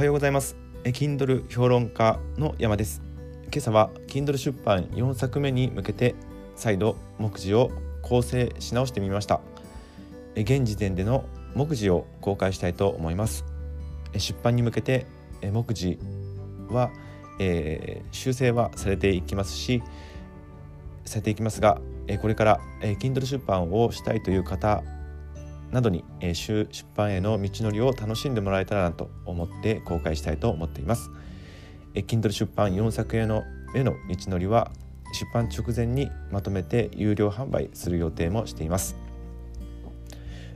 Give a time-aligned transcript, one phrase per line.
[0.00, 0.56] はようございます。
[0.82, 3.02] Kindle 評論家の山です。
[3.52, 6.14] 今朝は Kindle 出版4作目に向けて
[6.56, 9.42] 再度目次を構成し直してみました。
[10.36, 13.44] 現時点での目次を公開したいと思います。
[14.16, 15.04] 出版に向けて
[15.42, 15.98] 目次
[16.70, 16.90] は、
[17.38, 19.82] えー、修正はされていきますし
[21.04, 21.78] されていきますが
[22.22, 24.82] これから Kindle 出版をしたいという方
[25.72, 26.66] などに、え出
[26.96, 31.10] 版への道のりを楽しんでもらえたらなと思って公開したいと思っています。
[31.94, 33.42] え Kindle 出版4作への
[33.74, 34.70] への道のりは
[35.12, 38.96] 出版直前にまとめて有料販売する予定もしています。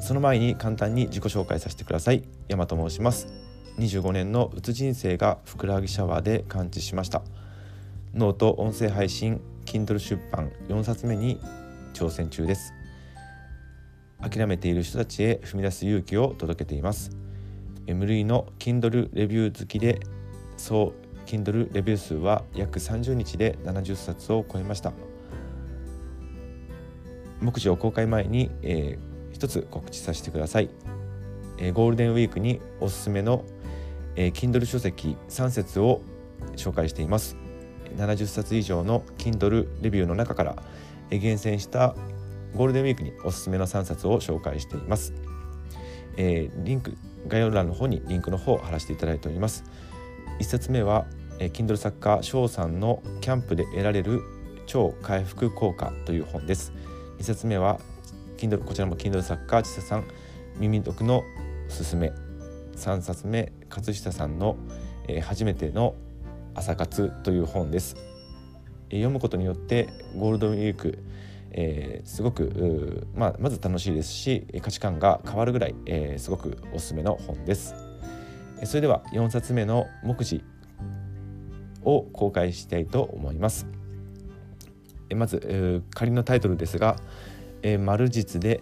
[0.00, 2.24] その前に簡単に自己紹介させてください。
[2.48, 3.28] 山と申します。
[3.78, 7.22] 25年のうつ人生がふくらはぎシャワーで完治しました。
[8.14, 11.40] ノート音声配信 Kindle 出版4冊目に
[11.92, 12.75] 挑戦中です。
[14.20, 17.10] 諦めている人たちへ踏み出す勇気を届けています。
[17.86, 20.00] 無類の Kindle レビュー好きで
[20.56, 20.92] 総
[21.26, 24.92] Kindle レビュー数は約30日で70冊を超えました。
[27.40, 30.70] 目次を公開前に、えー、一つ告知させてください、
[31.58, 33.44] えー、ゴールデンウィークにおすすめの、
[34.14, 36.00] えー、Kindle 書籍3冊を
[36.56, 37.36] 紹介しています。
[37.96, 40.56] 70冊以上の Kindle レビューの中から、
[41.10, 41.94] 厳選した
[42.54, 45.12] ゴールデンウィークにおすすめの3冊を紹介しています。
[46.16, 46.96] えー、リンク
[47.28, 49.64] 概要欄の方にリンクの方を貼らせていただいております。
[50.38, 51.06] 1冊目は、
[51.38, 54.22] えー、Kindle 作家翔さんのキャンプで得られる
[54.66, 56.72] 超回復効果という本です。
[57.18, 57.80] 2冊目は
[58.36, 60.04] Kindle こちらも Kindle 作家千佐さん
[60.58, 61.22] 耳読の
[61.68, 62.12] すすめ
[62.76, 64.56] 3冊目勝下さんの、
[65.08, 65.94] えー、初めての
[66.54, 67.96] 朝活という本です。
[68.90, 70.98] 読むことによってゴールデンウィーク
[71.52, 77.74] えー、すごく、まあ、まず楽しいですし価値観が変わるぐらい、えー、すごくおすすめの本です。
[78.64, 80.42] それでは4冊目の目次
[81.82, 83.66] を公開したいと思います。
[85.14, 86.96] まず、えー、仮のタイトルですが
[87.62, 88.60] 「えー、丸実で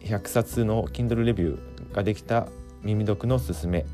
[0.00, 2.48] 100冊の Kindle レビューができた
[2.82, 3.84] 耳読のすすめ」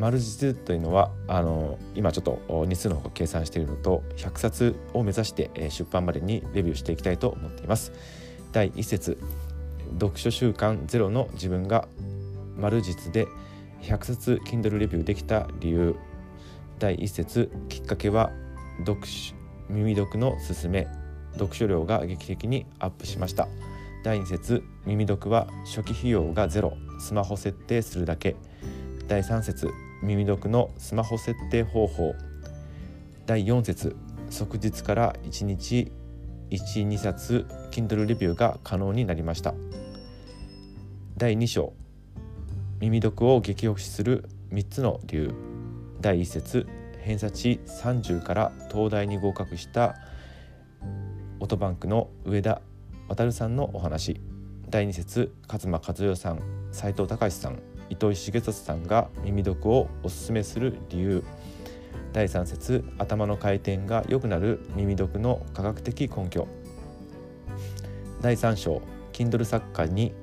[0.00, 7.92] 丸実というのはあの今ちょっと日数の方を計算しているのと100冊を目指して出版までにレビューしていきたいと思っています。
[8.52, 9.18] 第1節。
[9.98, 11.86] 読書習慣ゼロの自分が
[12.56, 13.26] 丸実で
[13.82, 15.96] 100冊 Kindle レビューできた理由。
[16.78, 17.50] 第1節。
[17.68, 18.30] きっかけは
[18.86, 19.34] 読書
[19.68, 20.88] 耳読のすすめ。
[21.34, 23.48] 読書量が劇的にアップしました。
[24.02, 24.62] 第2節。
[24.86, 26.72] 耳読は初期費用がゼロ。
[26.98, 28.36] スマホ設定するだけ。
[29.06, 29.89] 第3節。
[30.02, 32.14] 耳読のスマホ設定方法。
[33.26, 33.96] 第4節。
[34.30, 35.92] 即日から1日
[36.50, 39.54] 12冊 Kindle レビューが可能になりました。
[41.18, 41.74] 第2章。
[42.80, 45.34] 耳読を激推しする3つの理由。
[46.00, 46.66] 第1節。
[47.00, 49.96] 偏差値30から東大に合格した
[51.40, 52.60] オトバンクの上田
[53.08, 54.18] 渉さんのお話。
[54.70, 55.30] 第2節。
[55.46, 56.40] 勝間和代さん
[56.72, 57.79] 斉藤隆さん。
[57.90, 61.24] 糸井重里さんが耳読をおすすめする理由。
[62.12, 66.48] 第3節頭の回転が良くなる耳読の科学的根拠。
[68.22, 68.80] 第3章
[69.12, 70.14] Kindle 作家に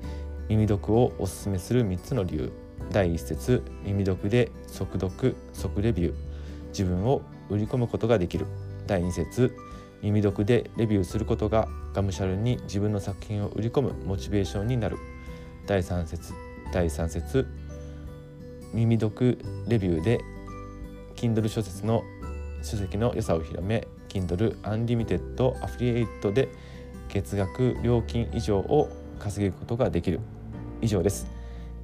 [0.50, 2.52] 耳読をおすすめする3つの理由。
[2.92, 6.14] 第1節耳読で速読速レビュー。
[6.70, 8.48] 自分を売り込むことができる。
[8.88, 9.56] 第2節
[10.02, 14.98] 耳読でレビューすることががむしゃらに自分の作品を売り込むモチベーションになる。
[15.66, 17.48] 第3節第3節。
[18.74, 20.20] 耳読レビューで
[21.16, 22.04] Kindle 書説の
[22.62, 26.50] 書籍の良さを広め Kindle Unlimited アフリエイトで
[27.10, 28.90] 月額料金以上を
[29.20, 30.20] 稼ぐことができる。
[30.82, 31.28] 以上です。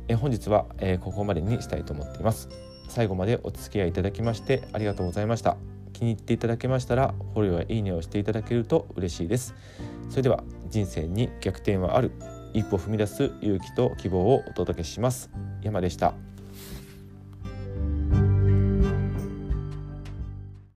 [0.07, 2.49] え本日は、えここまでにしたいと思っています。
[2.89, 5.57] 最後までお付き合いいただきましてありがとうございました。
[5.93, 9.55] 気に入っていただけましたらフォローやいいねをしていただけると嬉しいです。
[10.09, 12.11] それでは人生に逆転はある。
[12.53, 15.29] 一歩踏み出す勇気と希望をお届けします
[15.61, 16.32] 山でした。